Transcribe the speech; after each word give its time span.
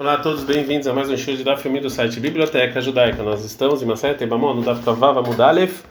Olá 0.00 0.14
a 0.14 0.18
todos, 0.18 0.44
bem-vindos 0.44 0.86
a 0.86 0.92
mais 0.92 1.10
um 1.10 1.16
show 1.16 1.34
de 1.34 1.42
da 1.42 1.56
do 1.56 1.90
site 1.90 2.20
Biblioteca 2.20 2.80
Judaica. 2.80 3.20
Nós 3.20 3.44
estamos 3.44 3.82
em 3.82 3.84
Maseret 3.84 4.22
Ebamot, 4.22 4.54
no 4.54 4.62
Daf 4.62 4.84
Kavav 4.84 5.26
Mudalef, 5.26 5.82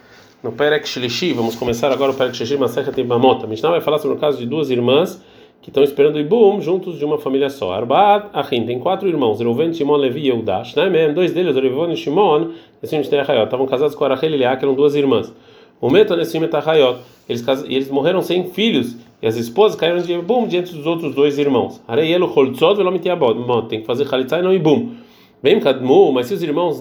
no 0.42 0.54
Perek 0.54 0.88
Shlishi. 0.88 1.34
Vamos 1.34 1.56
começar 1.56 1.92
agora 1.92 2.14
o 2.14 2.16
Perek 2.16 2.38
Shlishi 2.38 2.56
Maseret 2.56 2.98
Ebamot. 2.98 3.44
A 3.44 3.48
Mishnah 3.48 3.70
vai 3.70 3.82
falar 3.82 4.00
sobre 4.00 4.16
o 4.16 4.20
caso 4.22 4.38
de 4.38 4.46
duas 4.46 4.70
irmãs 4.70 5.22
que 5.62 5.70
estão 5.70 5.84
esperando 5.84 6.16
o 6.16 6.20
Ibum 6.22 6.62
juntos 6.62 6.98
de 6.98 7.04
uma 7.04 7.18
família 7.18 7.50
só. 7.50 7.74
Arbaat 7.74 8.30
Achim, 8.32 8.66
tem 8.66 8.80
quatro 8.80 9.10
irmãos, 9.10 9.42
Reuven, 9.42 9.74
Shimon, 9.74 9.98
Levi 9.98 10.22
e 10.22 10.28
Yehuda. 10.28 10.64
Shnaimem, 10.64 11.14
dois 11.14 11.34
deles, 11.34 11.54
Reuven 11.54 11.92
e 11.92 11.98
Shimon, 11.98 12.52
estavam 12.82 13.66
casados 13.68 13.94
com 13.94 14.06
Arachel 14.06 14.30
e 14.30 14.38
Leah, 14.38 14.56
que 14.56 14.64
eram 14.64 14.74
duas 14.74 14.96
irmãs. 14.96 15.34
O 15.82 15.90
Meto 15.90 16.16
Nessim 16.16 16.42
Etahayot, 16.42 17.02
eles, 17.28 17.46
eles 17.66 17.90
morreram 17.90 18.22
sem 18.22 18.50
filhos 18.52 18.96
e 19.22 19.28
as 19.28 19.36
esposas 19.36 19.76
caíram 19.80 20.00
de 20.00 20.14
Ibum 20.14 20.48
diante 20.48 20.74
dos 20.74 20.86
outros 20.86 21.16
dois 21.16 21.38
irmãos. 21.38 21.82
Areielo 21.88 22.28
Holtzot 22.28 22.76
Velomitiabot, 22.76 23.68
tem 23.68 23.82
que 23.82 23.86
fazer 23.86 24.06
Khalitza 24.06 24.40
e 24.40 24.42
não 24.42 24.54
Ibum. 24.54 24.96
Bem 25.42 25.60
Kadmu, 25.60 26.12
mas 26.12 26.28
se 26.28 26.34
os 26.34 26.44
irmãos 26.44 26.80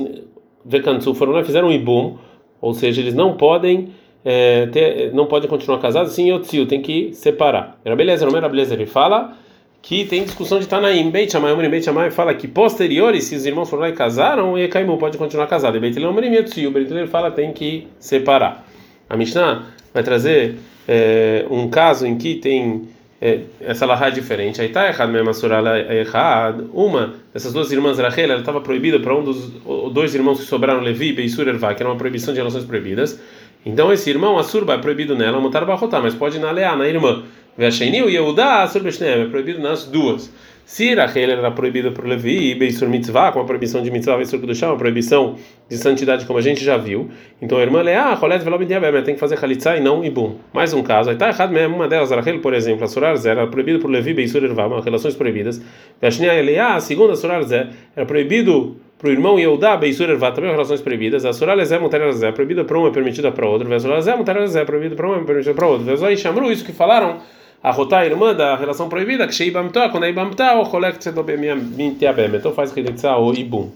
Vekantsu 0.64 1.14
foram 1.14 1.32
lá 1.32 1.40
e 1.40 1.45
fizeram 1.45 1.72
Ibum, 1.72 2.16
ou 2.60 2.74
seja, 2.74 3.00
eles 3.00 3.14
não 3.14 3.36
podem. 3.36 3.88
É, 4.28 4.66
ter, 4.66 5.14
não 5.14 5.26
podem 5.26 5.48
continuar 5.48 5.78
casados, 5.78 6.12
sim, 6.12 6.30
Yotzil, 6.30 6.66
tem 6.66 6.82
que 6.82 7.12
separar. 7.12 7.78
Era 7.84 7.95
beleza, 7.95 8.26
não 8.26 8.37
era 8.37 8.48
beleza, 8.48 8.74
ele 8.74 8.84
fala 8.84 9.37
que 9.80 10.04
tem 10.04 10.24
discussão 10.24 10.59
de 10.59 10.66
Tanaim. 10.66 11.10
Beit 11.10 11.30
Shammai, 11.30 11.52
Omrim 11.52 11.70
Beit 11.70 11.84
Shammai 11.84 12.10
fala 12.10 12.34
que 12.34 12.48
posteriores, 12.48 13.23
se 13.23 13.37
os 13.37 13.46
irmãos 13.46 13.70
foram 13.70 13.82
lá 13.82 13.88
e 13.88 13.92
casaram, 13.92 14.59
e 14.59 14.66
Kaimu 14.66 14.98
pode 14.98 15.16
continuar 15.16 15.46
casado. 15.46 15.76
E 15.76 15.80
Beit 15.80 15.96
Leomrim 15.96 16.34
Yotzil, 16.34 16.73
Beit 16.73 16.92
ele 16.92 17.06
fala 17.06 17.30
tem 17.30 17.52
que 17.52 17.87
separar. 18.00 18.66
A 19.09 19.16
Mishnah 19.16 19.64
vai 19.96 20.02
trazer 20.02 20.56
é, 20.86 21.46
um 21.50 21.70
caso 21.70 22.06
em 22.06 22.18
que 22.18 22.34
tem 22.34 22.87
é, 23.18 23.41
essa 23.62 23.87
lahá 23.87 24.10
diferente. 24.10 24.60
Aí 24.60 24.68
tá 24.68 24.87
errado 24.87 25.10
mesmo, 25.10 25.30
a 25.30 25.95
errado. 25.95 26.70
Uma 26.74 27.14
dessas 27.32 27.50
duas 27.50 27.73
irmãs, 27.73 27.98
Rachel, 27.98 28.30
ela 28.30 28.40
estava 28.40 28.60
proibida 28.60 29.01
para 29.01 29.16
um 29.16 29.24
dos 29.24 29.51
dois 29.95 30.14
irmãos 30.14 30.38
que 30.38 30.45
sobraram, 30.45 30.82
Levi 30.82 31.09
e 31.09 31.12
Beisur 31.15 31.48
Ervá, 31.48 31.73
que 31.73 31.82
era 31.82 31.88
uma 31.88 31.96
proibição 31.96 32.35
de 32.35 32.40
relações 32.40 32.66
proibidas. 32.66 33.18
Então 33.65 33.90
esse 33.90 34.10
irmão, 34.10 34.38
a 34.38 34.43
surba, 34.43 34.74
é 34.74 34.79
proibido 34.79 35.16
nela, 35.16 35.40
mutar 35.40 35.65
barrotar, 35.65 36.02
mas 36.02 36.15
pode 36.15 36.38
na 36.38 36.51
leá, 36.51 36.76
na 36.76 36.87
irmã. 36.87 37.23
Vesheni 37.57 38.02
o 38.02 38.10
Yehudá, 38.10 38.65
a 38.65 38.68
surba 38.68 38.90
é 39.01 39.24
proibido 39.24 39.60
nas 39.63 39.87
duas. 39.87 40.30
Se 40.66 40.92
Rachel 40.96 41.30
era 41.30 41.48
proibida 41.52 41.92
por 41.92 42.04
Levi 42.04 42.50
e 42.50 42.54
Beisur 42.56 42.88
Mitzvah, 42.88 43.30
com 43.30 43.38
a 43.38 43.45
proibição 43.45 43.80
de 43.84 43.88
Mitzvah, 43.88 44.16
Beisur 44.16 44.40
Kudushá, 44.40 44.66
uma 44.66 44.76
proibição 44.76 45.36
de 45.68 45.76
santidade, 45.76 46.26
como 46.26 46.40
a 46.40 46.42
gente 46.42 46.64
já 46.64 46.76
viu, 46.76 47.08
então 47.40 47.58
a 47.58 47.62
irmã 47.62 47.82
Leá, 47.82 48.12
Rolet 48.14 48.42
Velob 48.42 48.66
tem 49.04 49.14
que 49.14 49.20
fazer 49.20 49.36
Khalitsa 49.36 49.76
e 49.76 49.80
não 49.80 50.04
Ibum. 50.04 50.34
Mais 50.52 50.73
um 50.73 50.82
caso, 50.82 51.08
aí 51.08 51.14
está 51.14 51.28
errado 51.28 51.52
mesmo, 51.52 51.76
uma 51.76 51.86
delas, 51.86 52.10
Rachel, 52.10 52.40
por 52.40 52.52
exemplo, 52.52 52.82
a 52.82 52.88
Surar 52.88 53.14
Zé, 53.14 53.30
era 53.30 53.46
proibida 53.46 53.78
por 53.78 53.88
Levi 53.88 54.10
e 54.10 54.14
Beisur 54.14 54.42
Ervá, 54.42 54.80
relações 54.80 55.14
proibidas. 55.14 55.62
Veshni 56.02 56.26
Leá, 56.26 56.74
a 56.74 56.80
segunda 56.80 57.14
Surar 57.14 57.45
Zé, 57.45 57.68
era 57.95 58.04
proibido 58.04 58.76
para 58.98 59.08
o 59.08 59.12
irmão 59.12 59.38
Yehudá, 59.38 59.76
Beisur 59.76 60.10
Ervá, 60.10 60.32
também 60.32 60.51
relações 60.51 60.80
proibidas. 60.80 61.24
A 61.24 61.32
Surar 61.32 61.64
Zé, 61.64 61.78
Mutar 61.78 62.10
Zé, 62.10 62.32
proibida 62.32 62.64
para 62.64 62.76
um 62.76 62.88
é 62.88 62.90
permitida 62.90 63.30
para 63.30 63.46
outro. 63.46 63.68
Vesur 63.68 64.00
Zé, 64.00 64.16
Mutar 64.16 64.44
Zé, 64.48 64.64
proibida 64.64 64.97
para 64.97 65.08
um 65.08 65.14
é 65.14 65.22
permitida 65.22 65.54
para 65.54 65.66
outro. 65.69 65.86
Vesur 65.86 66.16
Chamru, 66.16 66.50
isso 66.50 66.64
que 66.64 66.72
falaram 66.72 67.20
a 67.62 67.71
rotar 67.71 68.03
a 68.03 68.06
irmã 68.06 68.34
da 68.34 68.56
relação 68.56 68.88
proibida, 68.88 69.26
que 69.26 69.34
sheibamtó, 69.34 69.88
quando 69.88 70.04
é 70.04 70.10
ibamtá, 70.10 70.60
o 70.60 70.66
kolek 70.69 70.99
tzedobemiabem, 70.99 71.97
então 72.34 72.53
faz 72.53 72.72
rilitza 72.72 73.15
ou 73.16 73.34
ibum. 73.34 73.71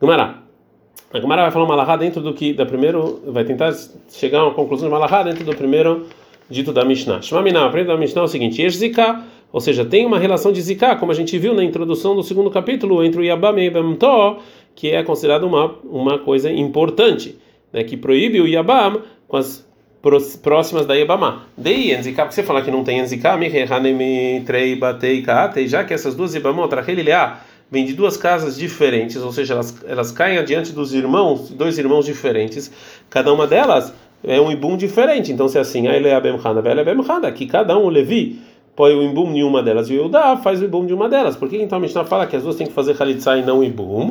Gumará. 0.00 0.42
A 1.10 1.18
vai 1.18 1.50
falar 1.50 1.64
uma 1.64 1.74
lahá 1.74 1.96
dentro 1.96 2.20
do 2.20 2.34
que, 2.34 2.52
da 2.52 2.66
primeiro, 2.66 3.22
vai 3.26 3.42
tentar 3.42 3.74
chegar 4.10 4.40
a 4.40 4.44
uma 4.44 4.54
conclusão 4.54 4.88
de 4.88 4.94
uma 4.94 5.00
lahá 5.00 5.22
dentro 5.22 5.42
do 5.42 5.56
primeiro 5.56 6.06
dito 6.50 6.72
da 6.72 6.84
Mishnah. 6.84 7.22
Shema 7.22 7.42
Minah, 7.42 7.66
aprenda 7.66 7.92
da 7.92 7.98
Mishnah 7.98 8.22
é 8.22 8.24
o 8.24 8.28
seguinte, 8.28 8.60
Yesh 8.60 8.76
zika, 8.76 9.24
ou 9.50 9.60
seja, 9.60 9.84
tem 9.84 10.04
uma 10.04 10.18
relação 10.18 10.52
de 10.52 10.60
zika, 10.60 10.96
como 10.96 11.10
a 11.10 11.14
gente 11.14 11.38
viu 11.38 11.54
na 11.54 11.64
introdução 11.64 12.14
do 12.14 12.22
segundo 12.22 12.50
capítulo, 12.50 13.02
entre 13.02 13.20
o 13.20 13.24
Yabam 13.24 13.58
e 13.58 13.66
Ibamtó, 13.66 14.38
que 14.74 14.90
é 14.90 15.02
considerado 15.02 15.44
uma, 15.44 15.74
uma 15.84 16.18
coisa 16.18 16.50
importante, 16.50 17.38
né, 17.72 17.84
que 17.84 17.96
proíbe 17.96 18.40
o 18.40 18.46
Yabam 18.46 19.02
com 19.26 19.36
as 19.36 19.67
próximas 20.42 20.86
da 20.86 20.94
Yebamá. 20.94 21.44
Dei 21.56 21.94
Enzika, 21.94 22.22
porque 22.22 22.34
você 22.34 22.42
falar 22.42 22.62
que 22.62 22.70
não 22.70 22.84
tem 22.84 23.00
Enzika, 23.00 23.38
já 25.66 25.84
que 25.84 25.94
essas 25.94 26.14
duas 26.14 26.34
Yebamot, 26.34 26.74
Rachel 26.74 26.98
e 26.98 27.02
Leá, 27.02 27.40
vêm 27.70 27.84
de 27.84 27.92
duas 27.92 28.16
casas 28.16 28.56
diferentes, 28.56 29.16
ou 29.16 29.32
seja, 29.32 29.54
elas, 29.54 29.76
elas 29.86 30.10
caem 30.10 30.38
adiante 30.38 30.72
dos 30.72 30.94
irmãos, 30.94 31.50
dois 31.50 31.78
irmãos 31.78 32.06
diferentes, 32.06 32.70
cada 33.10 33.32
uma 33.32 33.46
delas 33.46 33.92
é 34.24 34.40
um 34.40 34.50
ibum 34.50 34.76
diferente. 34.76 35.32
Então, 35.32 35.48
se 35.48 35.58
é 35.58 35.60
assim, 35.60 35.86
a 35.86 35.96
Eleá 35.96 36.20
Bemchana, 36.20 36.60
Vela 36.60 36.82
Bemchana, 36.82 37.30
que 37.30 37.46
cada 37.46 37.78
um, 37.78 37.84
o 37.84 37.88
Levi, 37.88 38.40
põe 38.74 38.94
o 38.94 39.02
ibum 39.02 39.34
em 39.34 39.42
uma 39.42 39.62
delas 39.62 39.90
e 39.90 39.94
o 39.94 40.04
Yudá 40.04 40.36
faz 40.36 40.60
o 40.60 40.64
ibum 40.64 40.86
de 40.86 40.94
uma 40.94 41.08
delas. 41.08 41.36
Por 41.36 41.48
que 41.48 41.60
então 41.60 41.78
a 41.78 41.80
Mishnah 41.80 42.04
fala 42.04 42.26
que 42.26 42.36
as 42.36 42.44
duas 42.44 42.56
têm 42.56 42.66
que 42.66 42.72
fazer 42.72 42.94
Khalitsa 42.94 43.36
e 43.36 43.44
não 43.44 43.62
ibum? 43.62 44.10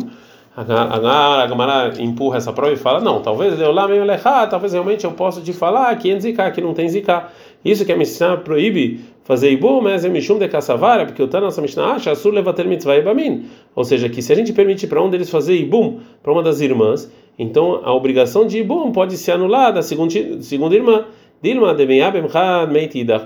A 0.57 1.45
Gamara 1.47 1.93
empurra 2.01 2.37
essa 2.37 2.51
prova 2.51 2.73
e 2.73 2.77
fala: 2.77 2.99
Não, 2.99 3.21
talvez 3.21 3.61
eu 3.61 3.71
lá 3.71 3.87
meio 3.87 4.03
lechá, 4.03 4.47
talvez 4.47 4.73
realmente 4.73 5.05
eu 5.05 5.11
possa 5.11 5.39
te 5.39 5.53
falar 5.53 5.95
que 5.97 6.09
é 6.09 6.19
ziká, 6.19 6.49
que 6.49 6.59
não 6.59 6.73
tem 6.73 6.89
ziká. 6.89 7.29
Isso 7.63 7.85
que 7.85 7.91
a 7.91 7.95
Mishnah 7.95 8.37
proíbe 8.37 9.01
fazer 9.23 9.51
ibu, 9.51 9.79
mas 9.83 10.03
é 10.03 10.09
mishum 10.09 10.39
de 10.39 10.47
caçavara, 10.47 11.05
porque 11.05 11.21
o 11.21 11.27
Tana 11.27 11.49
Mishnah 11.61 11.91
acha 11.91 12.15
sur 12.15 12.33
levater 12.33 12.65
mitzvah 12.65 12.97
ibamin. 12.97 13.45
Ou 13.75 13.83
seja, 13.83 14.09
que 14.09 14.19
se 14.19 14.33
a 14.33 14.35
gente 14.35 14.51
permite 14.51 14.87
para 14.87 14.99
um 14.99 15.11
deles 15.11 15.29
fazer 15.29 15.55
ibum, 15.55 15.99
para 16.23 16.31
uma 16.31 16.41
das 16.41 16.59
irmãs, 16.59 17.11
então 17.37 17.81
a 17.83 17.93
obrigação 17.93 18.47
de 18.47 18.57
ibum 18.57 18.91
pode 18.91 19.15
ser 19.15 19.33
anulada, 19.33 19.83
segundo 19.83 20.41
segunda 20.41 20.75
irmã. 20.75 21.05
Dilma 21.39 21.75
de 21.75 21.85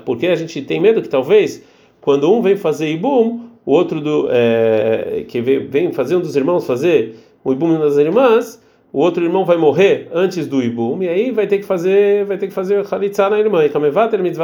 porque 0.04 0.28
a 0.28 0.36
gente 0.36 0.62
tem 0.64 0.82
medo 0.82 1.02
que 1.02 1.08
talvez 1.08 1.64
quando 2.02 2.30
um 2.30 2.42
vem 2.42 2.58
fazer 2.58 2.92
ibum, 2.92 3.51
o 3.66 3.72
outro 3.72 4.02
do 4.02 4.28
é, 4.30 5.26
que 5.28 5.42
vem 5.42 5.92
fazer 5.92 6.16
um 6.16 6.20
dos 6.20 6.36
irmãos 6.36 6.66
fazer 6.66 7.16
o 7.44 7.52
ibum 7.52 7.80
das 7.80 7.98
irmãs, 7.98 8.62
o 8.94 9.00
outro 9.00 9.24
irmão 9.24 9.46
vai 9.46 9.58
morrer 9.58 10.10
antes 10.14 10.48
do 10.48 10.62
ibum 10.62 11.02
e 11.02 11.08
aí 11.08 11.32
vai 11.32 11.48
ter 11.48 11.60
que 11.60 11.66
fazer 11.66 12.26
vai 12.26 12.38
ter 12.38 12.48
que 12.48 12.54
fazer 12.54 12.86
chalitza 12.86 13.30
na 13.30 13.40
irmã 13.40 13.64
e 13.64 13.70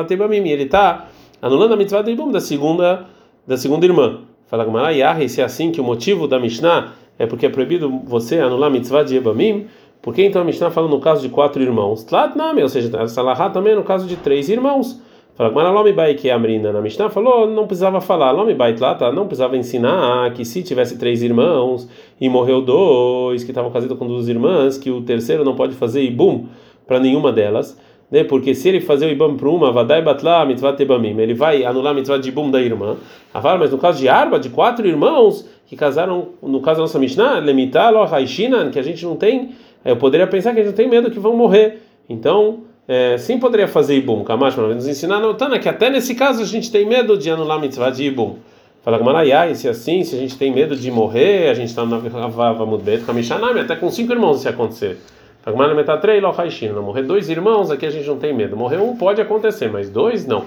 tebamim 0.05 0.47
ele 0.47 0.63
está 0.63 1.07
anulando 1.41 1.73
a 1.73 1.77
mitzvah 1.77 2.01
do 2.01 2.09
ibum 2.09 2.31
da 2.31 2.39
segunda 2.39 3.05
da 3.45 3.57
segunda 3.57 3.85
irmã. 3.85 4.21
Fala 4.47 4.63
Gamara 4.63 4.91
Yah, 4.91 5.27
se 5.27 5.41
é 5.41 5.43
assim 5.43 5.71
que 5.71 5.81
o 5.81 5.83
motivo 5.83 6.27
da 6.27 6.39
Mishnah? 6.39 6.93
É 7.19 7.25
porque 7.25 7.45
é 7.45 7.49
proibido 7.49 7.89
você 8.05 8.39
anular 8.39 8.69
a 8.69 8.71
mitzvah 8.71 9.03
de 9.03 9.15
ibamim 9.15 9.67
porque 10.01 10.23
então 10.23 10.41
a 10.41 10.45
Mishnah 10.45 10.71
fala 10.71 10.87
no 10.87 10.99
caso 10.99 11.21
de 11.21 11.29
quatro 11.29 11.61
irmãos? 11.61 12.03
Tlatname, 12.03 12.61
ou 12.61 12.69
seja, 12.69 13.07
Salahá 13.07 13.49
também 13.49 13.73
é 13.73 13.75
no 13.75 13.83
caso 13.83 14.07
de 14.07 14.15
três 14.15 14.47
irmãos 14.47 15.01
Fala, 15.37 15.51
mas 15.51 15.71
Lomi 15.71 15.93
é 16.23 16.31
a 16.31 16.35
Amrina 16.35 16.73
na 16.73 16.81
Mishnah 16.81 17.11
falou, 17.11 17.45
não 17.45 17.67
precisava 17.67 18.01
falar. 18.01 18.31
Lomi 18.31 18.55
tá? 18.55 19.11
Não 19.11 19.27
precisava 19.27 19.55
ensinar 19.55 20.33
que 20.33 20.43
se 20.43 20.63
tivesse 20.63 20.97
três 20.97 21.21
irmãos 21.21 21.87
e 22.19 22.27
morreu 22.27 22.59
dois 22.59 23.43
que 23.43 23.51
estavam 23.51 23.69
casados 23.69 23.95
com 23.99 24.07
duas 24.07 24.27
irmãs, 24.27 24.79
que 24.79 24.89
o 24.89 24.99
terceiro 25.01 25.45
não 25.45 25.53
pode 25.53 25.75
fazer 25.75 26.01
ibum 26.01 26.47
para 26.87 26.99
nenhuma 26.99 27.31
delas, 27.31 27.79
né? 28.09 28.23
Porque 28.23 28.55
se 28.55 28.67
ele 28.67 28.81
fazer 28.81 29.05
o 29.05 29.09
ibum 29.11 29.37
para 29.37 29.47
uma, 29.47 29.71
vadai 29.71 30.01
batla 30.01 30.43
mitzvah 30.43 30.73
tebamim, 30.73 31.15
ele 31.19 31.35
vai 31.35 31.63
anular 31.63 31.91
a 31.91 31.93
mitzvah 31.93 32.17
de 32.17 32.29
ibum 32.29 32.49
da 32.49 32.59
irmã. 32.59 32.97
Ah, 33.31 33.57
mas 33.59 33.69
no 33.69 33.77
caso 33.77 33.99
de 33.99 34.09
Arba, 34.09 34.39
de 34.39 34.49
quatro 34.49 34.87
irmãos 34.87 35.47
que 35.67 35.75
casaram, 35.75 36.29
no 36.41 36.61
caso 36.61 36.77
da 36.77 36.81
nossa 36.81 36.97
Mishnah, 36.97 37.37
lemital, 37.37 38.11
haishinan, 38.11 38.71
que 38.71 38.79
a 38.79 38.83
gente 38.83 39.05
não 39.05 39.15
tem, 39.15 39.51
eu 39.85 39.97
poderia 39.97 40.25
pensar 40.25 40.51
que 40.55 40.61
a 40.61 40.63
gente 40.63 40.71
não 40.71 40.77
tem 40.77 40.89
medo 40.89 41.11
que 41.11 41.19
vão 41.19 41.37
morrer. 41.37 41.83
Então, 42.09 42.61
é, 42.87 43.17
sim 43.17 43.39
poderia 43.39 43.67
fazer 43.67 43.95
Ibum. 43.97 44.23
Kamash 44.23 44.55
nos 44.55 44.87
ensinar 44.87 45.19
no 45.19 45.33
Tana 45.33 45.59
que 45.59 45.67
até 45.67 45.89
nesse 45.89 46.15
caso 46.15 46.41
a 46.41 46.45
gente 46.45 46.71
tem 46.71 46.85
medo 46.85 47.17
de 47.17 47.29
anular 47.29 47.59
mitzvah 47.59 47.89
de 47.89 48.05
Ibum. 48.05 48.35
Fala 48.83 48.97
Gamarayá, 48.97 49.49
e 49.49 49.55
se 49.55 49.67
assim, 49.67 50.03
se 50.03 50.15
a 50.15 50.19
gente 50.19 50.37
tem 50.37 50.53
medo 50.53 50.75
de 50.75 50.89
morrer, 50.89 51.49
a 51.49 51.53
gente 51.53 51.67
está 51.67 51.85
na 51.85 51.97
Vava 52.27 52.65
Mudbet, 52.65 53.03
Kamishanami, 53.03 53.59
até 53.59 53.75
com 53.75 53.91
cinco 53.91 54.13
irmãos 54.13 54.39
se 54.39 54.47
acontecer. 54.47 54.97
Fala 55.41 55.73
Metatrei, 55.73 56.21
Lohaishina, 56.21 56.81
morrer 56.81 57.03
dois 57.03 57.29
irmãos, 57.29 57.69
aqui 57.69 57.85
a 57.85 57.89
gente 57.89 58.07
não 58.07 58.17
tem 58.17 58.33
medo. 58.33 58.55
Morrer 58.55 58.77
um 58.77 58.95
pode 58.95 59.21
acontecer, 59.21 59.69
mas 59.69 59.89
dois 59.89 60.25
não. 60.25 60.45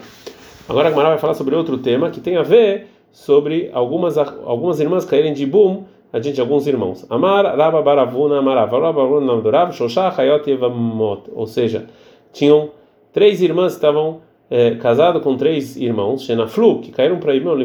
Agora 0.68 0.88
a 0.88 0.90
Gamara 0.90 1.10
vai 1.10 1.18
falar 1.18 1.34
sobre 1.34 1.54
outro 1.54 1.78
tema 1.78 2.10
que 2.10 2.20
tem 2.20 2.36
a 2.36 2.42
ver 2.42 2.86
sobre 3.12 3.70
algumas, 3.72 4.16
algumas 4.16 4.78
irmãs 4.80 5.04
caírem 5.04 5.32
de 5.34 5.42
Ibum 5.42 5.84
gente 6.18 6.40
alguns 6.40 6.66
irmãos. 6.66 7.06
Amar 7.08 7.44
Rabba 7.56 7.82
Baravuna 7.82 8.38
Amarav, 8.38 8.70
Rabba 8.70 8.92
Baravuna 8.92 9.26
Namdurav, 9.26 9.72
Shoshah 9.72 10.12
Hayot 10.16 10.48
Yevamot. 10.50 11.30
Ou 11.32 11.46
seja, 11.46 11.86
tinham 12.32 12.70
três 13.12 13.40
irmãs 13.42 13.72
que 13.72 13.78
estavam 13.78 14.20
é, 14.50 14.72
casadas 14.72 15.22
com 15.22 15.36
três 15.36 15.76
irmãos, 15.76 16.22
Shenaflu, 16.22 16.80
que 16.80 16.90
caíram 16.90 17.18
para 17.18 17.34
irmão, 17.34 17.56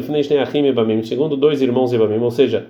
segundo 1.02 1.36
dois 1.36 1.60
irmãos 1.60 1.92
Ebamim, 1.92 2.18
ou 2.18 2.30
seja, 2.30 2.66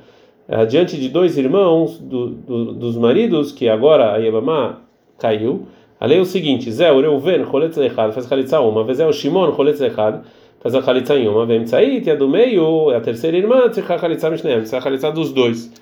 é, 0.48 0.64
diante 0.64 0.96
de 0.96 1.08
dois 1.08 1.36
irmãos 1.36 1.98
do, 1.98 2.28
do, 2.28 2.72
dos 2.72 2.96
maridos, 2.96 3.52
que 3.52 3.68
agora 3.68 4.14
a 4.14 4.16
Yebamá 4.18 4.78
caiu, 5.18 5.66
a 5.98 6.06
lei 6.06 6.18
é 6.18 6.20
o 6.20 6.24
seguinte: 6.24 6.70
Zé, 6.70 6.92
o 6.92 7.00
Reuven, 7.00 7.44
Choletz 7.44 7.76
Echad, 7.76 8.12
faz 8.12 8.26
Khalitza 8.26 8.60
uma, 8.60 8.84
vez 8.84 9.00
é 9.00 9.06
o 9.06 9.12
Shimon, 9.12 9.54
Choletz 9.54 9.80
Echad, 9.80 10.20
faz 10.60 10.74
a 10.74 10.80
Khalitza 10.80 11.16
em 11.16 11.26
uma, 11.26 11.44
vem 11.44 11.64
Tzait, 11.64 12.06
e 12.06 12.10
a 12.10 12.14
do 12.14 12.28
meio, 12.28 12.90
a 12.90 13.00
terceira 13.00 13.36
irmã, 13.36 13.68
Tzikha 13.68 13.96
Khalitza 13.98 14.30
Mishneem, 14.30 14.58
faz 14.58 14.74
a 14.74 14.80
Khalitza 14.80 15.10
dos 15.10 15.32
dois. 15.32 15.72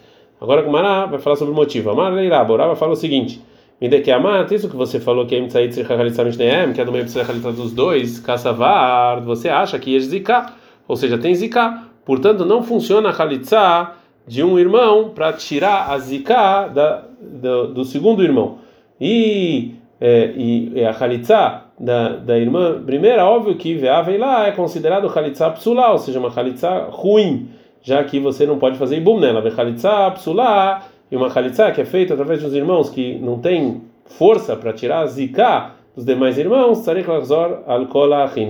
Agora 0.40 0.66
o 0.66 0.72
Mará 0.72 1.06
vai 1.06 1.18
falar 1.18 1.36
sobre 1.36 1.52
o 1.52 1.56
motivo. 1.56 1.90
Amar 1.90 2.12
Leirá, 2.12 2.42
Borá 2.44 2.66
vai 2.66 2.76
falar 2.76 2.92
o 2.92 2.96
seguinte. 2.96 3.40
Me 3.80 3.88
de 3.88 4.00
que 4.00 4.10
amar, 4.10 4.50
isso 4.52 4.68
que 4.68 4.76
você 4.76 5.00
falou 5.00 5.26
que 5.26 5.34
é 5.34 5.38
que 5.46 6.80
é 6.80 6.84
do 6.84 6.92
meio 6.92 7.04
dos 7.52 7.72
dois, 7.72 8.20
caçavar, 8.20 9.20
você 9.22 9.48
acha 9.48 9.78
que 9.78 9.96
é 9.96 9.98
ziká, 9.98 10.54
ou 10.86 10.96
seja, 10.96 11.18
tem 11.18 11.34
ziká. 11.34 11.88
Portanto, 12.04 12.44
não 12.44 12.62
funciona 12.62 13.10
a 13.10 13.22
halitza 13.22 13.92
de 14.26 14.42
um 14.42 14.58
irmão 14.58 15.10
para 15.10 15.32
tirar 15.32 15.90
a 15.90 15.98
zika 15.98 16.68
da, 16.68 17.02
do, 17.20 17.68
do 17.68 17.84
segundo 17.84 18.22
irmão. 18.22 18.58
E, 19.00 19.74
é, 20.00 20.32
e, 20.36 20.84
a 20.84 20.92
Khalitsa 20.92 21.62
da, 21.78 22.10
da 22.10 22.38
irmã 22.38 22.82
primeira, 22.84 23.24
óbvio 23.26 23.56
que 23.56 23.74
lá 24.18 24.46
é 24.46 24.52
considerado 24.52 25.08
Khalitsa 25.08 25.50
psulá, 25.50 25.92
ou 25.92 25.98
seja, 25.98 26.18
uma 26.18 26.30
Khalitsa 26.30 26.88
ruim, 26.90 27.48
já 27.82 28.02
que 28.04 28.18
você 28.18 28.46
não 28.46 28.58
pode 28.58 28.78
fazer 28.78 28.96
ibum 28.96 29.20
nela. 29.20 29.42
Khalitsa 29.50 30.10
psulá 30.12 30.82
e 31.14 31.16
uma 31.16 31.28
Khalitsa 31.28 31.70
que 31.70 31.80
é 31.80 31.84
feita 31.84 32.12
através 32.14 32.42
dos 32.42 32.52
irmãos 32.52 32.90
que 32.90 33.14
não 33.20 33.38
tem 33.38 33.82
força 34.04 34.56
para 34.56 34.72
tirar 34.72 35.02
a 35.02 35.06
zika 35.06 35.70
dos 35.94 36.04
demais 36.04 36.36
irmãos, 36.36 36.84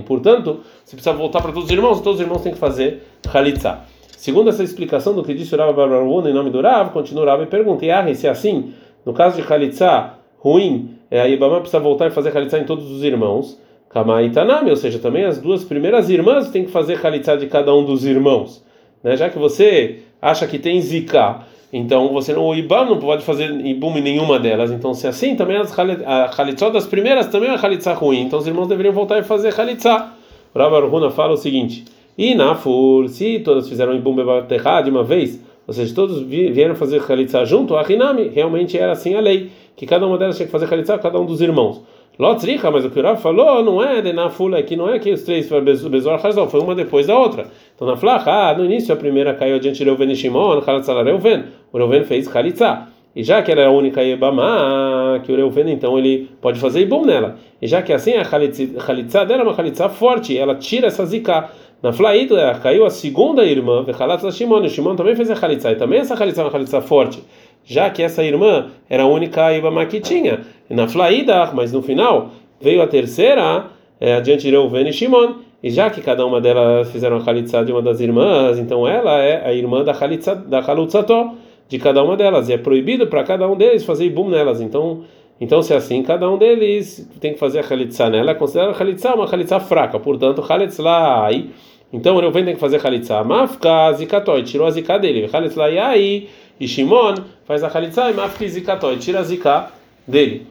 Portanto, 0.03 0.61
você 0.83 0.95
precisa 0.95 1.13
voltar 1.13 1.43
para 1.43 1.51
todos 1.51 1.65
os 1.65 1.71
irmãos, 1.71 2.01
todos 2.01 2.19
os 2.19 2.25
irmãos 2.25 2.41
têm 2.41 2.53
que 2.53 2.57
fazer 2.57 3.03
Khalitsa. 3.31 3.81
Segundo 4.17 4.49
essa 4.49 4.63
explicação 4.63 5.13
do 5.13 5.23
que 5.23 5.35
disse 5.35 5.53
o 5.53 5.57
Rav 5.59 5.75
Barbaruna 5.75 6.31
em 6.31 6.33
nome 6.33 6.49
do 6.49 6.59
Rav, 6.59 6.89
continua 6.89 7.21
o 7.21 7.27
Rav 7.27 7.43
e 7.43 7.45
pergunta: 7.45 7.85
e 7.85 8.15
se 8.15 8.25
é 8.25 8.31
assim, 8.31 8.73
no 9.05 9.13
caso 9.13 9.35
de 9.39 9.47
Khalitsa 9.47 10.13
ruim, 10.39 10.95
é, 11.11 11.21
a 11.21 11.29
Ibama 11.29 11.59
precisa 11.59 11.79
voltar 11.79 12.07
e 12.07 12.09
fazer 12.09 12.31
Khalitsa 12.31 12.57
em 12.57 12.63
todos 12.63 12.89
os 12.89 13.03
irmãos, 13.03 13.61
Kamai 13.89 14.31
Tanami, 14.31 14.71
ou 14.71 14.75
seja, 14.75 14.97
também 14.97 15.23
as 15.23 15.37
duas 15.37 15.63
primeiras 15.63 16.09
irmãs 16.09 16.49
têm 16.49 16.65
que 16.65 16.71
fazer 16.71 16.99
Khalitsa 16.99 17.37
de 17.37 17.45
cada 17.45 17.71
um 17.75 17.85
dos 17.85 18.03
irmãos. 18.03 18.65
Né? 19.03 19.15
Já 19.15 19.29
que 19.29 19.37
você 19.37 19.99
acha 20.19 20.47
que 20.47 20.57
tem 20.57 20.81
Zika, 20.81 21.43
então 21.71 22.13
você 22.13 22.33
não, 22.33 22.45
o 22.45 22.55
Ibam 22.55 22.85
não 22.85 22.99
pode 22.99 23.23
fazer 23.23 23.49
Ibum 23.49 23.97
em 23.97 24.01
nenhuma 24.01 24.39
delas. 24.39 24.71
Então, 24.71 24.93
se 24.93 25.05
é 25.05 25.09
assim, 25.09 25.35
também 25.35 25.57
as, 25.57 25.77
a 25.77 26.27
Khalitsa 26.27 26.69
das 26.69 26.85
primeiras 26.85 27.27
também 27.27 27.49
é 27.49 27.51
uma 27.51 27.57
Khalitsa 27.57 27.93
ruim. 27.93 28.21
Então 28.21 28.39
os 28.39 28.47
irmãos 28.47 28.67
deveriam 28.67 28.93
voltar 28.93 29.19
e 29.19 29.23
fazer 29.23 29.53
Khalitsa. 29.53 30.11
Rav 30.55 30.73
Arhuna 30.73 31.09
fala 31.09 31.33
o 31.33 31.37
seguinte. 31.37 31.83
E 32.17 32.33
na 32.33 32.55
fur, 32.55 33.09
se 33.09 33.39
todas 33.39 33.67
fizeram 33.67 33.93
Ibum 33.93 34.15
Bebaterra 34.15 34.81
de 34.81 34.89
uma 34.89 35.03
vez, 35.03 35.41
ou 35.67 35.73
seja, 35.73 35.93
todos 35.93 36.21
vieram 36.21 36.75
fazer 36.75 37.01
Khalitsa 37.01 37.43
junto, 37.43 37.75
a 37.75 37.83
Hinami, 37.83 38.29
realmente 38.29 38.77
era 38.77 38.93
assim 38.93 39.15
a 39.15 39.19
lei, 39.19 39.49
que 39.75 39.85
cada 39.85 40.05
uma 40.07 40.17
delas 40.17 40.35
tinha 40.35 40.45
que 40.45 40.51
fazer 40.51 40.67
Khalitsa, 40.67 40.97
cada 40.97 41.19
um 41.19 41.25
dos 41.25 41.41
irmãos. 41.41 41.81
Lotzricha, 42.17 42.71
mas 42.71 42.85
o 42.85 42.89
que 42.89 42.97
o 42.97 43.03
Rav 43.03 43.21
falou 43.21 43.61
não 43.61 43.83
é 43.83 44.01
de 44.01 44.13
Nafula, 44.13 44.63
que 44.63 44.77
não 44.77 44.89
é 44.89 44.99
que 44.99 45.11
os 45.11 45.23
três 45.23 45.49
Bezor 45.49 46.25
Hazal, 46.25 46.49
foi 46.49 46.61
uma 46.61 46.73
depois 46.73 47.07
da 47.07 47.17
outra. 47.17 47.47
Então 47.75 47.85
na 47.85 47.97
Flacha, 47.97 48.31
ah, 48.31 48.53
no 48.57 48.63
início 48.63 48.93
a 48.93 48.97
primeira 48.97 49.33
caiu 49.33 49.57
adiante 49.57 49.83
Reuven 49.83 50.09
e 50.09 50.15
Shimon, 50.15 50.61
Khalitsa 50.61 51.03
Reuven, 51.03 51.43
o 51.73 51.77
Reuven 51.77 52.05
fez 52.05 52.27
Khalitsa. 52.27 52.87
E 53.13 53.23
já 53.23 53.41
que 53.41 53.51
ela 53.51 53.61
é 53.61 53.65
a 53.65 53.69
única 53.69 54.01
Yebamá, 54.01 55.19
que 55.23 55.31
o 55.31 55.35
Reuven 55.35 55.71
então 55.71 55.97
ele 55.97 56.29
pode 56.41 56.57
fazer 56.59 56.81
Ibum 56.81 57.05
nela. 57.05 57.35
E 57.61 57.67
já 57.67 57.81
que 57.81 57.91
assim 57.91 58.13
a 58.13 58.23
Khalitsa 58.23 59.25
dela 59.25 59.41
é 59.41 59.43
uma 59.43 59.53
Khalitsa 59.53 59.89
forte, 59.89 60.37
ela 60.37 60.55
tira 60.55 60.87
essa 60.87 61.05
zika. 61.05 61.49
Na 61.83 61.91
Flaída 61.91 62.57
caiu 62.63 62.85
a 62.85 62.89
segunda 62.89 63.45
irmã, 63.45 63.83
Vechalatza 63.83 64.31
Shimon, 64.31 64.63
e 64.63 64.69
Shimon 64.69 64.95
também 64.95 65.15
fez 65.15 65.29
a 65.29 65.35
Khalitsa, 65.35 65.71
e 65.71 65.75
também 65.75 65.99
essa 65.99 66.15
Khalitsa 66.15 66.41
é 66.41 66.45
uma 66.45 66.51
Khalitsa 66.51 66.81
forte, 66.81 67.21
já 67.65 67.89
que 67.89 68.01
essa 68.01 68.23
irmã 68.23 68.67
era 68.89 69.03
a 69.03 69.07
única 69.07 69.51
Ibama 69.53 69.85
que 69.85 69.99
tinha. 69.99 70.41
Na 70.69 70.87
Flaída, 70.87 71.51
mas 71.53 71.73
no 71.73 71.81
final, 71.81 72.29
veio 72.61 72.81
a 72.81 72.87
terceira, 72.87 73.65
é, 73.99 74.15
adiante 74.15 74.49
Reuven 74.49 74.87
e 74.87 74.93
Shimon, 74.93 75.35
e 75.61 75.69
já 75.69 75.89
que 75.89 76.01
cada 76.01 76.25
uma 76.25 76.39
delas 76.39 76.91
fizeram 76.91 77.17
a 77.17 77.19
Khalitsa 77.19 77.65
de 77.65 77.71
uma 77.71 77.81
das 77.81 77.99
irmãs, 77.99 78.57
então 78.59 78.87
ela 78.87 79.19
é 79.19 79.47
a 79.47 79.53
irmã 79.53 79.83
da 79.83 79.93
Khalitsa, 79.93 80.35
da 80.35 80.59
Khalutzató, 80.59 81.33
de 81.67 81.79
cada 81.79 82.03
uma 82.03 82.15
delas, 82.15 82.47
e 82.49 82.53
é 82.53 82.57
proibido 82.57 83.07
para 83.07 83.23
cada 83.23 83.47
um 83.47 83.57
deles 83.57 83.83
fazer 83.83 84.05
Ibum 84.05 84.29
nelas, 84.29 84.61
então 84.61 85.03
então, 85.39 85.61
se 85.61 85.73
é 85.73 85.75
assim, 85.75 86.01
cada 86.01 86.29
um 86.29 86.37
deles 86.37 87.09
tem 87.19 87.33
que 87.33 87.39
fazer 87.39 87.59
a 87.59 87.63
Khalitsa 87.63 88.09
nela, 88.09 88.31
é 88.31 88.33
considerada 88.33 88.71
a 88.71 88.75
Khalitsa 88.75 89.15
uma 89.15 89.27
Khalitsa 89.27 89.59
fraca, 89.59 89.99
portanto, 89.99 90.41
Khalitzlai. 90.41 91.49
Então, 91.91 92.19
eu 92.21 92.31
venho 92.31 92.45
tem 92.45 92.55
que 92.55 92.59
fazer 92.59 92.79
Khalitsa. 92.79 93.21
Mafka 93.23 93.91
Zikatoi, 93.93 94.43
tirou 94.43 94.65
a 94.65 94.71
Zika 94.71 94.97
dele. 94.97 95.27
Khalitzlai 95.27 95.77
aí, 95.77 96.29
e 96.59 96.67
Shimon 96.67 97.15
faz 97.45 97.63
a 97.63 97.69
Khalitsa 97.69 98.09
e 98.09 98.13
Mafka 98.13 98.47
Zikatoi, 98.47 98.97
tira 98.97 99.19
a 99.19 99.23
Zika 99.23 99.71
dele. 100.07 100.47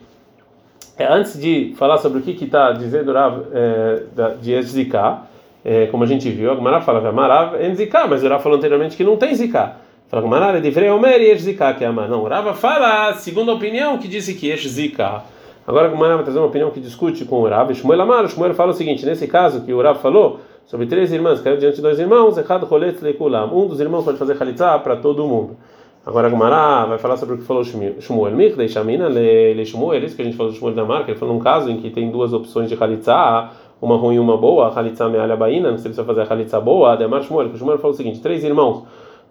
É, 0.97 1.11
antes 1.11 1.39
de 1.39 1.73
falar 1.77 1.97
sobre 1.97 2.19
o 2.19 2.21
que 2.21 2.31
está 2.43 2.71
dizendo 2.71 3.11
Rav 3.11 3.43
é, 3.51 4.03
de 4.41 4.61
Zika, 4.61 5.23
é, 5.63 5.87
como 5.87 6.03
a 6.03 6.07
gente 6.07 6.29
viu, 6.29 6.51
a 6.51 6.55
Gemara 6.55 6.79
fala, 6.81 7.11
Marav 7.11 7.55
é 7.55 7.73
Zika, 7.75 8.07
mas 8.07 8.23
o 8.23 8.29
Rav 8.29 8.41
falou 8.41 8.57
anteriormente 8.57 8.95
que 8.95 9.03
não 9.03 9.17
tem 9.17 9.35
Zika. 9.35 9.75
Fala 10.07 10.21
com 10.21 10.29
Manara 10.29 10.61
de 10.61 10.69
Vreomer 10.69 11.19
e 11.19 11.35
Zika, 11.35 11.73
que 11.73 11.83
é 11.83 11.87
ama. 11.87 12.07
Não, 12.07 12.23
Rava 12.23 12.53
fala, 12.53 13.13
segundo 13.15 13.51
a 13.51 13.55
opinião, 13.55 13.97
que 13.97 14.07
disse 14.07 14.35
que 14.35 14.49
Esh 14.49 14.67
Zika. 14.67 15.23
Agora 15.67 15.91
o 15.91 15.97
Manara 15.97 16.17
vai 16.17 16.23
trazer 16.23 16.37
uma 16.37 16.47
opinião 16.47 16.69
que 16.69 16.79
discute 16.79 17.25
com 17.25 17.41
o 17.41 17.49
Rav. 17.49 17.73
Shmuel 17.73 18.01
Amar, 18.01 18.27
Shmuel 18.29 18.53
fala 18.53 18.71
o 18.71 18.73
seguinte: 18.73 19.03
nesse 19.03 19.27
caso 19.27 19.61
que 19.65 19.73
o 19.73 19.81
Rav 19.81 19.99
falou 19.99 20.39
sobre 20.67 20.85
três 20.85 21.11
irmãs, 21.11 21.41
caiu 21.41 21.57
diante 21.57 21.77
de 21.77 21.81
dois 21.81 21.99
irmãos, 21.99 22.37
Echad 22.37 22.63
Choletz 22.67 23.01
Lekulam. 23.01 23.51
Um 23.51 23.67
dos 23.67 23.79
irmãos 23.79 24.05
pode 24.05 24.19
fazer 24.19 24.37
Khalitza 24.37 24.77
para 24.79 24.95
todo 24.95 25.25
mundo. 25.25 25.57
Agora 26.05 26.29
Gumara 26.29 26.85
vai 26.85 26.99
falar 26.99 27.17
sobre 27.17 27.33
o 27.33 27.37
que 27.39 27.43
falou 27.43 27.63
Shmuel. 27.63 28.35
Mich 28.35 28.55
deixamina 28.55 29.09
le 29.09 29.65
Shmuel, 29.65 30.03
isso 30.03 30.15
que 30.15 30.21
a 30.21 30.25
gente 30.25 30.37
falou 30.37 30.51
do 30.51 30.55
Shmuel 30.55 30.75
da 30.75 30.85
marca. 30.85 31.09
Ele 31.09 31.17
falou 31.17 31.33
num 31.33 31.41
caso 31.41 31.67
em 31.71 31.77
que 31.77 31.89
tem 31.89 32.11
duas 32.11 32.31
opções 32.31 32.69
de 32.69 32.75
Khalitza, 32.75 33.49
uma 33.81 33.97
ruim 33.97 34.17
e 34.17 34.19
uma 34.19 34.37
boa, 34.37 34.69
Khalitza 34.69 35.09
mealha 35.09 35.35
baína, 35.35 35.71
não 35.71 35.79
sei 35.79 35.89
se 35.89 35.95
você 35.95 36.03
fazer 36.03 36.21
a 36.21 36.25
Khalitza 36.25 36.59
boa, 36.59 36.93
Ademar 36.93 37.23
Shmuel, 37.23 37.47
o 37.47 37.57
Shmuel 37.57 37.79
falou 37.79 37.93
o 37.93 37.97
seguinte: 37.97 38.21
três 38.21 38.43
irmãos. 38.43 38.83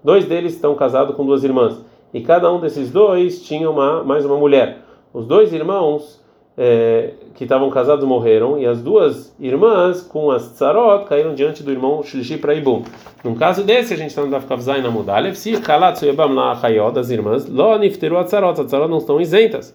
Dois 0.03 0.25
deles 0.25 0.55
estão 0.55 0.75
casados 0.75 1.15
com 1.15 1.25
duas 1.25 1.45
irmãs. 1.45 1.81
E 2.13 2.21
cada 2.21 2.53
um 2.53 2.59
desses 2.59 2.91
dois 2.91 3.41
tinha 3.45 3.71
uma, 3.71 4.03
mais 4.03 4.25
uma 4.25 4.37
mulher. 4.37 4.79
Os 5.13 5.27
dois 5.27 5.53
irmãos 5.53 6.24
é, 6.57 7.11
que 7.35 7.45
estavam 7.45 7.69
casados 7.71 8.05
morreram. 8.07 8.59
E 8.59 8.67
as 8.67 8.81
duas 8.81 9.35
irmãs, 9.39 10.03
com 10.03 10.31
as 10.31 10.53
tsarot, 10.53 11.07
caíram 11.07 11.35
diante 11.35 11.63
do 11.63 11.71
irmão 11.71 12.03
Shlishi 12.03 12.39
para 12.39 12.55
Ibum. 12.55 12.83
Num 13.23 13.35
caso 13.35 13.65
desse, 13.65 13.95
a 13.95 13.97
gente 13.97 14.11
está 14.11 14.23
no 14.23 14.31
Dafkavzai 14.31 14.81
na 14.81 14.91
Mudalev. 14.91 15.35
Se 15.35 15.53
Kalatsu 15.61 16.07
Yebam 16.07 16.35
la 16.35 16.55
das 16.91 17.11
irmãs, 17.11 17.49
Lo 17.49 17.77
Nifteru 17.79 18.19
a 18.19 18.25
tsarot. 18.25 18.61
As 18.61 18.67
tsarot 18.67 18.89
não 18.89 18.99
estão 18.99 19.21
isentas. 19.21 19.75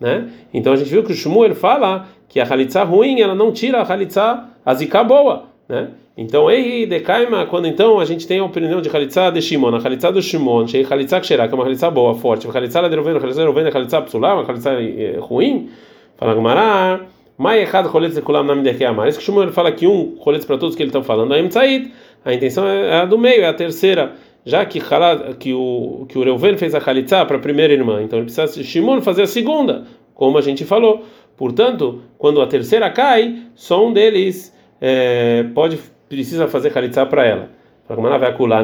Né? 0.00 0.30
Então 0.54 0.72
a 0.72 0.76
gente 0.76 0.90
viu 0.90 1.02
que 1.02 1.12
o 1.12 1.14
Shmuel 1.14 1.54
fala 1.54 2.06
que 2.28 2.38
a 2.38 2.44
halitza 2.44 2.84
ruim 2.84 3.20
ela 3.20 3.34
não 3.34 3.50
tira 3.50 3.80
a 3.80 3.92
halitza 3.92 4.44
azika 4.64 5.02
boa, 5.02 5.44
né? 5.68 5.90
Então, 6.20 6.50
ei, 6.50 6.84
decaima, 6.84 7.46
quando 7.46 7.68
então 7.68 8.00
a 8.00 8.04
gente 8.04 8.26
tem 8.26 8.40
a 8.40 8.44
opinião 8.44 8.80
de 8.80 8.90
Khalitsa 8.90 9.30
de 9.30 9.40
Shimon, 9.40 9.76
a 9.76 9.80
Khalitsa 9.80 10.10
do 10.10 10.20
Shimon, 10.20 10.66
Shei 10.66 10.82
Khalitsa 10.82 11.20
Ksherá, 11.20 11.46
que 11.46 11.54
é 11.54 11.56
uma 11.56 11.62
Khalitsa 11.62 11.92
boa, 11.92 12.12
forte, 12.12 12.48
a 12.48 12.50
Khalitsa 12.50 12.88
de 12.88 12.96
Roveno, 12.96 13.18
a 13.18 13.20
Khalitsa 13.20 13.46
Roveno, 13.46 13.68
a 13.68 13.70
Khalitsa 13.70 14.02
Psulá, 14.02 14.34
uma 14.34 14.44
Khalitsa 14.44 14.72
ruim, 15.20 15.70
fala 16.18 16.34
Gumará, 16.34 17.00
Mai 17.38 17.62
Echad 17.62 17.88
Choletz 17.88 18.16
de 18.16 18.20
Kulam 18.20 18.44
Nam 18.44 18.62
Amar. 18.88 19.08
Isso 19.08 19.18
que 19.18 19.24
Shimon 19.24 19.52
fala 19.52 19.72
que 19.72 19.86
um 19.86 20.16
Choletz 20.22 20.44
para 20.44 20.58
todos 20.58 20.74
que 20.74 20.82
ele 20.82 20.90
está 20.90 21.02
falando, 21.02 21.32
a 21.32 21.38
Emtsaid, 21.38 21.90
a 22.24 22.34
intenção 22.34 22.66
é 22.66 23.00
a 23.00 23.04
do 23.04 23.16
meio, 23.16 23.42
é 23.42 23.46
a 23.46 23.54
terceira, 23.54 24.12
já 24.44 24.66
que, 24.66 24.80
que 25.38 25.54
o 25.54 26.04
que 26.08 26.18
o 26.18 26.24
Reuven 26.24 26.56
fez 26.56 26.74
a 26.74 26.78
Khalitsa 26.78 27.24
para 27.24 27.36
a 27.36 27.40
primeira 27.40 27.72
irmã, 27.72 28.02
então 28.02 28.18
ele 28.18 28.26
precisa 28.26 28.62
Shimon 28.62 29.00
fazer 29.00 29.22
a 29.22 29.26
segunda, 29.26 29.84
como 30.14 30.36
a 30.36 30.42
gente 30.42 30.64
falou. 30.64 31.04
Portanto, 31.36 32.02
quando 32.18 32.42
a 32.42 32.46
terceira 32.48 32.90
cai, 32.90 33.44
só 33.54 33.86
um 33.86 33.92
deles 33.92 34.52
é, 34.80 35.44
pode 35.54 35.78
precisa 36.08 36.48
fazer 36.48 36.70
Khalitsa 36.70 37.06
para 37.06 37.24
ela. 37.24 37.50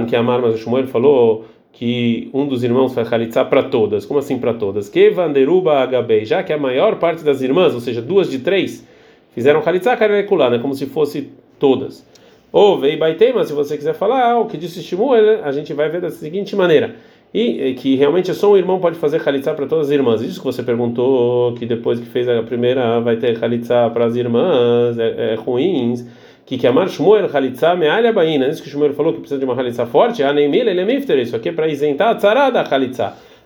Que 0.06 0.16
Amar, 0.16 0.40
mas 0.42 0.54
o 0.54 0.58
Shmuel 0.58 0.86
falou 0.86 1.46
que 1.74 2.30
um 2.32 2.46
dos 2.46 2.62
irmãos 2.62 2.94
faz 2.94 3.08
Khalitsa 3.08 3.44
para 3.44 3.64
todas. 3.64 4.06
Como 4.06 4.20
assim 4.20 4.38
para 4.38 4.54
todas? 4.54 4.88
Que 4.88 5.10
Vanderuba 5.10 5.74
Agabei, 5.74 6.24
já 6.24 6.42
que 6.42 6.52
a 6.52 6.58
maior 6.58 6.96
parte 6.96 7.24
das 7.24 7.42
irmãs, 7.42 7.74
ou 7.74 7.80
seja, 7.80 8.00
duas 8.00 8.30
de 8.30 8.38
três, 8.38 8.86
fizeram 9.34 9.60
Khalitsa 9.60 9.96
Karekulana, 9.96 10.58
como 10.60 10.74
se 10.74 10.86
fosse 10.86 11.30
todas. 11.58 12.06
Ou 12.52 12.78
Vei 12.78 12.96
Baitema, 12.96 13.44
se 13.44 13.52
você 13.52 13.76
quiser 13.76 13.94
falar, 13.94 14.30
ah, 14.30 14.38
o 14.38 14.46
que 14.46 14.56
disse 14.56 14.80
Shmuel, 14.80 15.44
a 15.44 15.50
gente 15.50 15.74
vai 15.74 15.88
ver 15.88 16.00
da 16.00 16.10
seguinte 16.10 16.54
maneira. 16.54 16.94
E 17.32 17.74
que 17.74 17.96
realmente 17.96 18.32
só 18.32 18.52
um 18.52 18.56
irmão 18.56 18.78
pode 18.78 18.96
fazer 18.96 19.20
Khalitsa 19.20 19.52
para 19.54 19.66
todas 19.66 19.88
as 19.88 19.92
irmãs. 19.92 20.22
Isso 20.22 20.38
que 20.38 20.46
você 20.46 20.62
perguntou, 20.62 21.54
que 21.54 21.66
depois 21.66 21.98
que 21.98 22.06
fez 22.06 22.28
a 22.28 22.40
primeira 22.44 23.00
vai 23.00 23.16
ter 23.16 23.36
Khalitsa 23.36 23.90
para 23.92 24.04
as 24.04 24.14
irmãs, 24.14 24.96
é, 24.96 25.32
é 25.32 25.34
ruins 25.34 26.06
que 26.46 26.58
que 26.58 26.66
amar 26.66 26.88
Shmuel 26.88 27.28
Khalitsa 27.28 27.74
me'alha 27.74 28.12
baina, 28.12 28.48
isso 28.48 28.62
que 28.62 28.68
Shmuel 28.68 28.92
falou 28.92 29.12
que 29.12 29.20
precisa 29.20 29.38
de 29.38 29.44
uma 29.44 29.54
Khalitsa 29.54 29.86
forte, 29.86 30.22
a 30.22 30.32
Neimil 30.32 30.68
ele 30.68 30.80
é 30.80 30.84
mifter, 30.84 31.18
isso 31.18 31.34
aqui 31.34 31.48
é 31.48 31.52
para 31.52 31.66
isentar 31.68 32.10
a 32.10 32.14
tzara 32.14 32.50
da. 32.50 32.62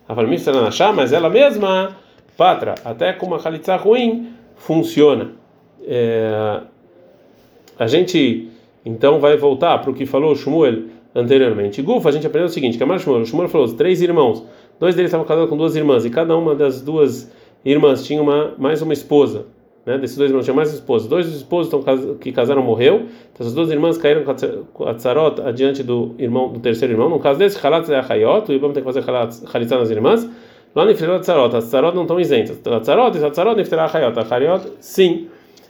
A 0.07 0.15
Falmifter 0.15 0.55
Anashá, 0.55 0.91
mas 0.91 1.13
ela 1.13 1.29
mesma, 1.29 1.95
patra, 2.35 2.75
até 2.83 3.13
com 3.13 3.27
uma 3.27 3.37
Khalitsa 3.37 3.75
ruim, 3.75 4.33
funciona. 4.55 5.31
É, 5.85 6.61
a 7.77 7.87
gente 7.87 8.49
então 8.85 9.19
vai 9.19 9.37
voltar 9.37 9.77
para 9.77 9.91
o 9.91 9.93
que 9.93 10.05
falou 10.05 10.35
Shmuel 10.35 10.83
anteriormente. 11.15 11.81
Gufa, 11.81 12.09
a 12.09 12.11
gente 12.11 12.27
aprendeu 12.27 12.47
o 12.47 12.51
seguinte: 12.51 12.77
que 12.77 12.83
Amar 12.83 12.99
Shmuel, 12.99 13.25
Shmuel 13.25 13.47
falou, 13.47 13.67
três 13.75 14.01
irmãos, 14.01 14.43
dois 14.79 14.95
deles 14.95 15.09
estavam 15.09 15.25
casados 15.25 15.49
com 15.49 15.55
duas 15.55 15.75
irmãs, 15.75 16.03
e 16.03 16.09
cada 16.09 16.35
uma 16.35 16.53
das 16.53 16.81
duas 16.81 17.31
irmãs 17.63 18.03
tinha 18.03 18.21
uma, 18.21 18.55
mais 18.57 18.81
uma 18.81 18.93
esposa 18.93 19.45
né, 19.89 19.97
desses 19.97 20.15
dois 20.15 20.29
irmãos 20.29 20.43
tinha 20.43 20.53
mais 20.53 20.71
esposos. 20.71 21.07
Dois 21.07 21.25
esposos 21.27 21.73
que 22.21 22.31
casaram 22.31 22.61
morreu. 22.61 23.07
Então 23.33 23.47
as 23.47 23.53
duas 23.55 23.71
irmãs 23.71 23.97
caíram 23.97 24.23
com 24.71 24.87
a 24.87 24.93
tzarot 24.93 25.41
adiante 25.41 25.81
do 25.81 26.13
irmão 26.19 26.53
do 26.53 26.59
terceiro 26.59 26.93
irmão. 26.93 27.09
No 27.09 27.19
caso 27.19 27.39
desse, 27.39 27.57
halatz 27.65 27.89
é 27.89 27.95
a 27.95 28.05
hayot, 28.07 28.51
o 28.51 28.53
irmão 28.53 28.71
tem 28.71 28.83
que 28.83 28.93
fazer 28.93 29.03
halitzá 29.51 29.79
nas 29.79 29.89
irmãs. 29.89 30.29
Lá 30.75 30.85
no 30.85 30.91
a 30.91 31.19
tzarot, 31.19 31.55
as 31.55 31.65
tzarot 31.65 31.95
não 31.95 32.03
estão 32.03 32.19
isentas. 32.19 32.61
A 32.67 32.79
tzarot, 32.79 33.17
a 33.17 33.31
tzarot 33.31 33.59
a 33.59 33.85
hayot. 33.97 34.19
A 34.19 34.35
hayot, 34.35 34.73
sim, 34.79 35.27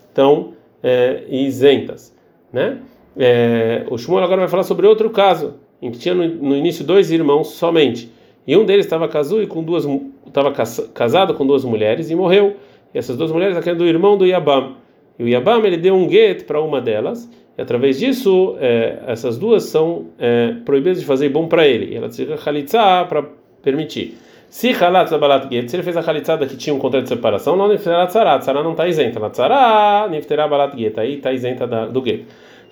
estão 0.09 0.51
é, 0.83 1.23
isentas, 1.29 2.13
né? 2.51 2.79
É, 3.17 3.85
o 3.89 3.97
Shmuel 3.97 4.25
agora 4.25 4.41
vai 4.41 4.49
falar 4.49 4.63
sobre 4.63 4.85
outro 4.85 5.09
caso, 5.11 5.55
em 5.81 5.91
que 5.91 5.97
tinha 5.97 6.13
no, 6.13 6.27
no 6.27 6.57
início 6.57 6.83
dois 6.83 7.09
irmãos 7.09 7.51
somente. 7.51 8.11
E 8.45 8.57
um 8.57 8.65
deles 8.65 8.85
estava 8.85 9.07
casado 9.07 9.47
com 9.47 9.63
duas 9.63 9.85
estava 10.27 10.51
casado 10.93 11.33
com 11.35 11.47
duas 11.47 11.63
mulheres 11.63 12.09
e 12.09 12.15
morreu. 12.15 12.57
E 12.93 12.97
essas 12.97 13.17
duas 13.17 13.31
mulheres 13.31 13.55
aqui 13.57 13.69
é 13.69 13.75
do 13.75 13.85
irmão 13.85 14.17
do 14.17 14.25
Yabam. 14.25 14.75
E 15.17 15.23
o 15.23 15.27
Yabam 15.27 15.65
ele 15.65 15.77
deu 15.77 15.95
um 15.95 16.09
get 16.09 16.45
para 16.45 16.61
uma 16.61 16.81
delas. 16.81 17.29
E 17.57 17.61
através 17.61 17.99
disso, 17.99 18.55
é, 18.59 18.99
essas 19.07 19.37
duas 19.37 19.63
são 19.63 20.07
é, 20.17 20.53
proibidas 20.65 20.99
de 20.99 21.05
fazer 21.05 21.29
bom 21.29 21.47
para 21.47 21.67
ele. 21.67 21.93
E 21.93 21.95
ela 21.97 22.09
tira 22.09 22.37
khalitza 22.37 23.05
para 23.07 23.23
permitir. 23.61 24.17
Se 24.49 24.71
halat 24.73 25.11
balat 25.19 25.47
get, 25.47 25.69
se 25.69 25.75
ele 25.75 25.83
fez 25.83 25.95
a 25.95 26.01
khalitzada 26.01 26.47
que 26.47 26.57
tinha 26.57 26.73
um 26.73 26.79
contrato 26.79 27.03
de 27.03 27.09
separação, 27.09 27.55
não 27.55 27.67
nifterá 27.67 28.07
tzara, 28.07 28.39
tzara 28.39 28.63
não 28.63 28.71
está 28.71 28.87
isenta. 28.87 29.19
Na 29.19 29.29
tzara, 29.29 30.07
nifterá 30.09 30.47
balat 30.47 30.75
get, 30.75 30.97
aí 30.97 31.17
está 31.17 31.31
isenta 31.31 31.67
da, 31.67 31.85
do 31.85 32.03
get. 32.03 32.25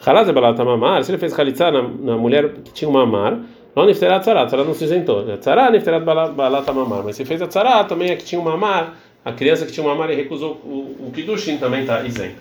Halat 0.04 0.32
balat 0.32 0.58
mamar, 0.58 1.04
se 1.04 1.12
ele 1.12 1.20
fez 1.20 1.34
khalitzada 1.34 1.84
na, 1.84 1.88
na 1.88 2.18
mulher 2.18 2.50
que 2.64 2.74
tinha 2.74 2.90
uma 2.90 3.06
mamar, 3.06 3.42
não 3.76 3.86
nifterá 3.86 4.20
tzara, 4.20 4.48
tzara 4.48 4.64
não 4.64 4.74
se 4.74 4.86
isentou. 4.86 5.24
Tzara 5.38 5.70
nifterá 5.70 6.00
balat 6.00 6.66
mamar, 6.74 7.04
mas 7.04 7.16
se 7.16 7.24
fez 7.26 7.44
a 7.44 7.48
tzara 7.48 7.84
também 7.84 8.10
a 8.10 8.16
que 8.16 8.24
tinha 8.24 8.42
uma 8.42 8.52
mamar, 8.58 8.96
a 9.28 9.34
criança 9.34 9.66
que 9.66 9.74
tinha 9.74 9.86
uma 9.86 9.94
mamar 9.94 10.10
e 10.10 10.16
recusou 10.16 10.54
o, 10.64 11.08
o 11.08 11.12
kidushin 11.14 11.58
também 11.58 11.82
está 11.82 12.02
isenta. 12.04 12.38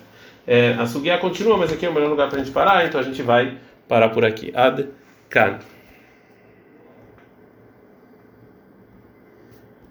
É, 0.47 0.73
a 0.79 0.85
sugia 0.85 1.17
continua, 1.17 1.57
mas 1.57 1.73
aqui 1.73 1.85
é 1.85 1.89
o 1.89 1.93
melhor 1.93 2.09
lugar 2.09 2.29
para 2.29 2.39
a 2.39 2.43
gente 2.43 2.53
parar, 2.53 2.85
então 2.85 2.97
a 2.97 3.03
gente 3.03 3.21
vai 3.21 3.57
parar 3.89 4.07
por 4.07 4.23
aqui. 4.23 4.53
Ad 4.55 4.87
kan. 5.29 5.59